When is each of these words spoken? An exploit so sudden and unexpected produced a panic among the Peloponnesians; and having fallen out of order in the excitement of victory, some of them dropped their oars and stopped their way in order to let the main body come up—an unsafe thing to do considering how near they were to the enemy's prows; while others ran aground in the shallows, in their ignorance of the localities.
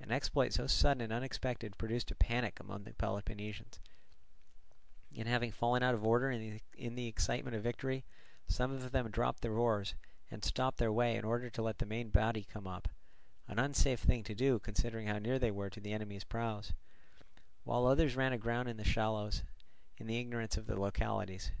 An 0.00 0.10
exploit 0.10 0.52
so 0.52 0.66
sudden 0.66 1.00
and 1.00 1.12
unexpected 1.12 1.78
produced 1.78 2.10
a 2.10 2.16
panic 2.16 2.58
among 2.58 2.82
the 2.82 2.92
Peloponnesians; 2.92 3.78
and 5.16 5.28
having 5.28 5.52
fallen 5.52 5.80
out 5.80 5.94
of 5.94 6.04
order 6.04 6.28
in 6.28 6.94
the 6.96 7.06
excitement 7.06 7.54
of 7.54 7.62
victory, 7.62 8.04
some 8.48 8.72
of 8.72 8.90
them 8.90 9.12
dropped 9.12 9.42
their 9.42 9.52
oars 9.56 9.94
and 10.28 10.42
stopped 10.44 10.78
their 10.78 10.90
way 10.90 11.14
in 11.14 11.24
order 11.24 11.48
to 11.50 11.62
let 11.62 11.78
the 11.78 11.86
main 11.86 12.08
body 12.10 12.42
come 12.42 12.66
up—an 12.66 13.60
unsafe 13.60 14.00
thing 14.00 14.24
to 14.24 14.34
do 14.34 14.58
considering 14.58 15.06
how 15.06 15.20
near 15.20 15.38
they 15.38 15.52
were 15.52 15.70
to 15.70 15.78
the 15.80 15.92
enemy's 15.92 16.24
prows; 16.24 16.72
while 17.62 17.86
others 17.86 18.16
ran 18.16 18.32
aground 18.32 18.66
in 18.68 18.76
the 18.76 18.82
shallows, 18.82 19.44
in 19.98 20.08
their 20.08 20.18
ignorance 20.18 20.56
of 20.56 20.66
the 20.66 20.74
localities. 20.74 21.52